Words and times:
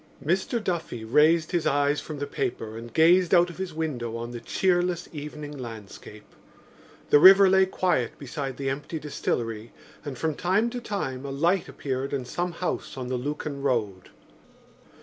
Mr 0.25 0.59
Duffy 0.63 1.05
raised 1.05 1.51
his 1.51 1.67
eyes 1.67 2.01
from 2.01 2.17
the 2.17 2.25
paper 2.25 2.75
and 2.75 2.91
gazed 2.91 3.35
out 3.35 3.51
of 3.51 3.59
his 3.59 3.71
window 3.71 4.17
on 4.17 4.31
the 4.31 4.39
cheerless 4.39 5.07
evening 5.13 5.55
landscape. 5.55 6.25
The 7.11 7.19
river 7.19 7.47
lay 7.47 7.67
quiet 7.67 8.17
beside 8.17 8.57
the 8.57 8.71
empty 8.71 8.97
distillery 8.97 9.73
and 10.03 10.17
from 10.17 10.33
time 10.33 10.71
to 10.71 10.81
time 10.81 11.23
a 11.23 11.29
light 11.29 11.67
appeared 11.69 12.13
in 12.13 12.25
some 12.25 12.53
house 12.53 12.97
on 12.97 13.09
the 13.09 13.15
Lucan 13.15 13.61
road. 13.61 14.09